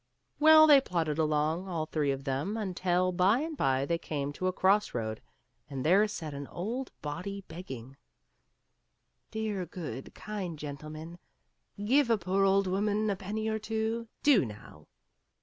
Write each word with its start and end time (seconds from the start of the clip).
Well, 0.39 0.65
they 0.65 0.81
plodded 0.81 1.19
along, 1.19 1.67
all 1.67 1.85
three 1.85 2.09
of 2.09 2.23
them, 2.23 2.57
until 2.57 3.11
by 3.11 3.41
and 3.41 3.55
by 3.55 3.85
they 3.85 3.99
came 3.99 4.33
to 4.33 4.47
a 4.47 4.51
cross 4.51 4.95
road, 4.95 5.21
and 5.69 5.85
there 5.85 6.07
sat 6.07 6.33
an 6.33 6.47
old 6.47 6.91
body 7.03 7.43
beggfing; 7.47 7.97
"Dear, 9.29 9.67
good, 9.67 10.15
kind 10.15 10.57
gentlemen, 10.57 11.19
give 11.85 12.09
a 12.09 12.17
poor 12.17 12.45
old 12.45 12.65
woman 12.65 13.11
a 13.11 13.15
penny 13.15 13.47
or 13.47 13.59
two. 13.59 14.07
Do 14.23 14.43
now." 14.43 14.87